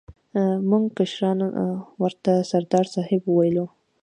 موږ 0.69 0.83
کشرانو 0.97 1.47
ورته 2.03 2.31
سردار 2.51 2.85
صاحب 2.93 3.21
ویلو. 3.27 3.65